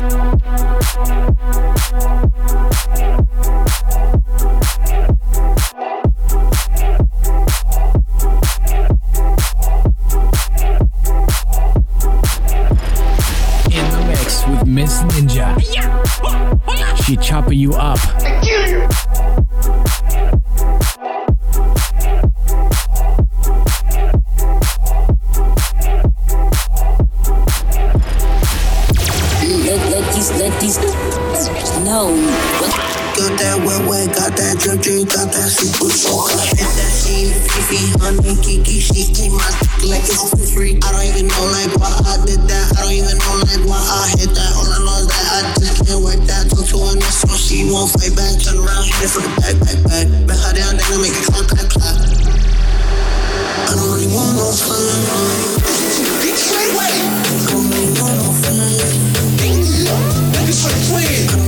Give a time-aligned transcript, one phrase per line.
[0.00, 0.47] you
[33.28, 36.32] Got that wet wet, got that drip drip, got that super soaker.
[36.48, 40.80] Hit that scene, Fifi, honey, Kiki, she keep my dick like it's for free.
[40.80, 42.72] I don't even know like why I did that.
[42.80, 44.50] I don't even know like why I hit that.
[44.56, 46.48] All I know is that I just can't work that.
[46.48, 48.32] Talk to her next so she won't fight back.
[48.40, 50.08] Turn around, hit it from the back, back, back.
[50.24, 52.00] Bet her down, then I make it clap, clap, clap.
[52.00, 55.04] I don't really want no fun.
[56.24, 56.96] Bitch, wait, wait.
[56.96, 58.56] I don't really want no fun.
[59.36, 61.47] Bitch, like, wait.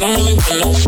[0.00, 0.87] Rolling down.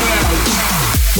[1.13, 1.19] Are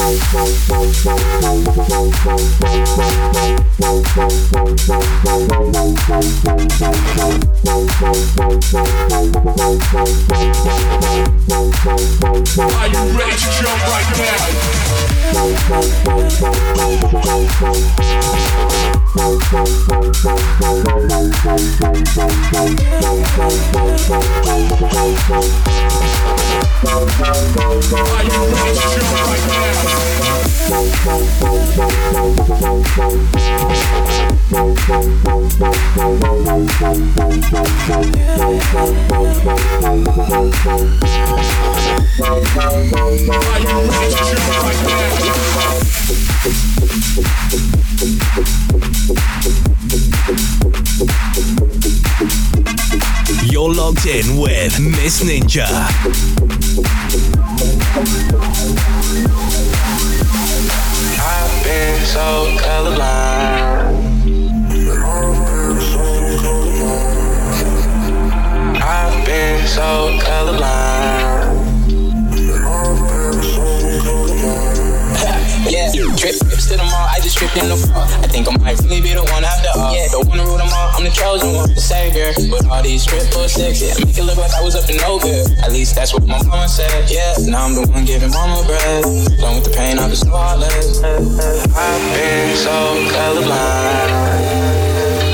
[12.87, 14.07] you ready to jump right
[29.47, 29.80] now?
[53.51, 55.67] You're logged in with Miss Ninja.
[62.11, 63.87] so colorblind.
[68.83, 70.80] I've been so colorblind.
[77.41, 78.05] sitting the front.
[78.21, 79.89] I think I might really be the one after all.
[79.89, 80.93] Yeah, the one to rule them all.
[80.93, 82.29] I'm the chosen one, the savior.
[82.53, 85.49] But all these triple sixes make it look like I was up to no good.
[85.65, 87.09] At least that's what my mom said.
[87.09, 89.05] Yeah, now I'm the one giving mama bread.
[89.41, 90.61] Along with the pain, of just know I've
[92.13, 92.77] been so
[93.09, 94.11] colorblind,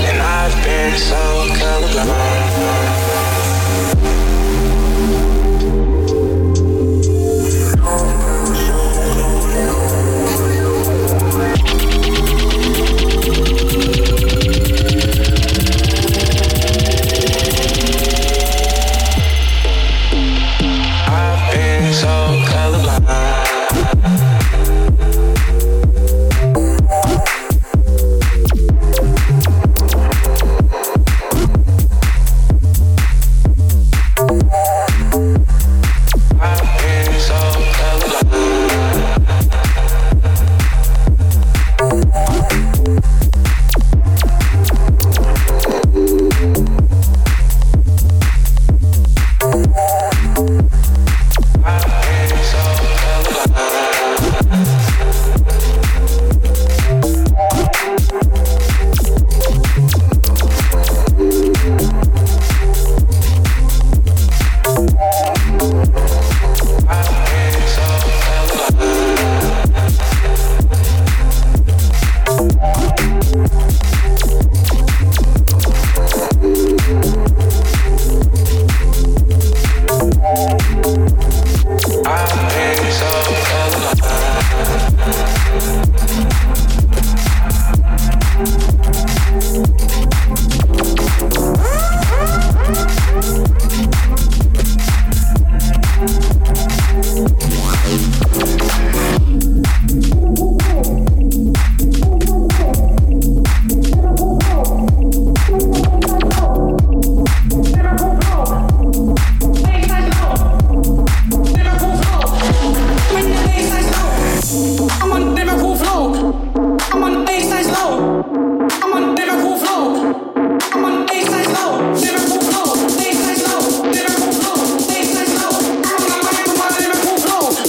[0.08, 1.20] and I've been so
[1.60, 2.87] colorblind.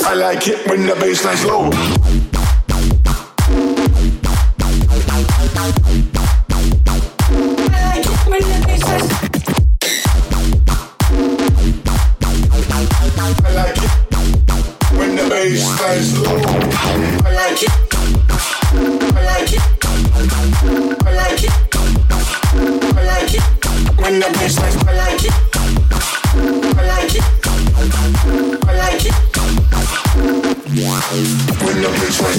[0.09, 2.28] I like it when the bassline's low.
[32.11, 32.38] 2020.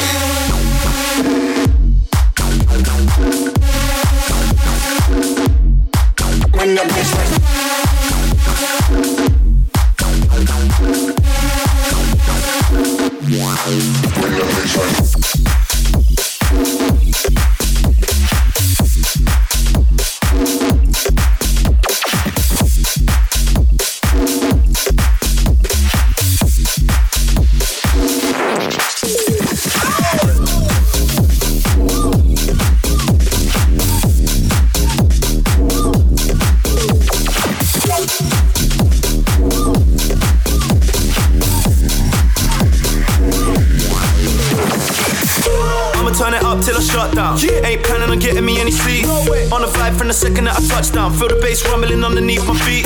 [49.99, 51.17] From the second that I touch down.
[51.17, 52.85] Feel the bass rumbling underneath my feet.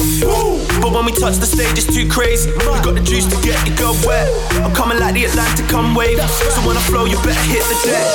[0.79, 2.55] But when we touch the stage, it's too crazy.
[2.55, 4.31] We got the juice to get you go wet.
[4.63, 6.23] I'm coming like the Atlantic come wave.
[6.55, 8.07] So when I flow, you better hit the deck.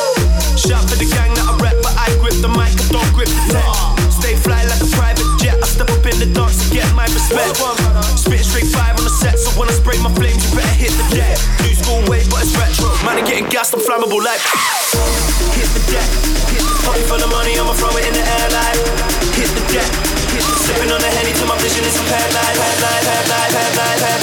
[0.55, 3.27] Shout for the gang that I rep, but I grip the mic, I don't grip
[3.27, 3.67] the tech.
[4.15, 5.59] Stay fly like a private jet.
[5.59, 7.59] I step up in the dance to get my respect.
[8.15, 10.95] Spit straight five on the set, so when I spray my flames, you better hit
[10.95, 11.35] the deck.
[11.67, 12.87] New school wave, but it's retro.
[13.03, 14.39] Man, I'm getting gassed, I'm flammable like.
[15.59, 16.07] Hit the deck.
[16.47, 16.63] Hit
[17.11, 19.16] for the money, I'ma throw it in the air like.
[19.37, 19.89] Hit the deck.
[20.65, 22.57] Sipping on the henny till my vision is impaired like.
[22.57, 24.17] Head like, head like, head like, head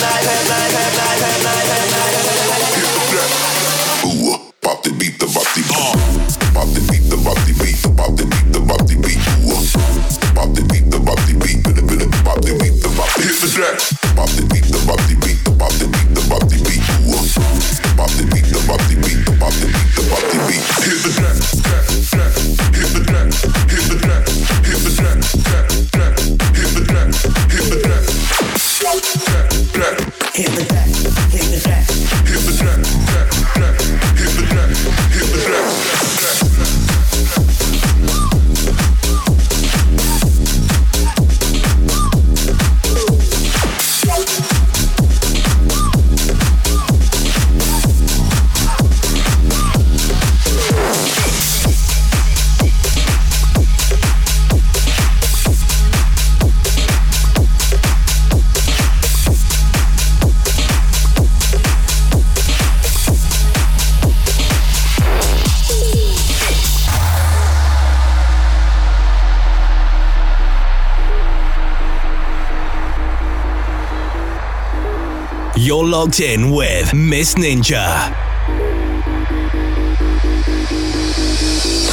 [75.57, 78.11] You're logged in with Miss Ninja.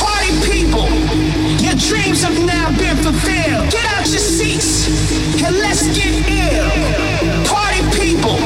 [0.01, 0.89] Party people,
[1.61, 3.69] your dreams have now been fulfilled.
[3.69, 4.89] Get out your seats
[5.43, 6.71] and let's get ill.
[7.45, 8.39] Party people,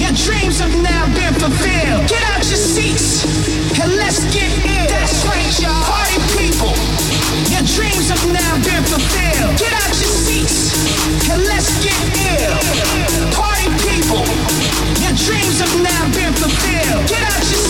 [0.00, 2.08] your dreams have now been fulfilled.
[2.08, 3.24] Get out your seats
[3.78, 4.88] and let's get ill.
[4.88, 5.84] That's right, y'all.
[5.84, 6.72] Party people,
[7.74, 9.58] dreams have now been fulfilled.
[9.58, 10.72] Get out your seats
[11.30, 11.98] and let's get.
[13.34, 14.24] Party people,
[15.02, 17.08] your dreams have now been fulfilled.
[17.08, 17.67] Get out your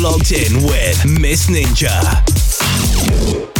[0.00, 3.59] Logged in with Miss Ninja.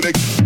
[0.00, 0.37] To the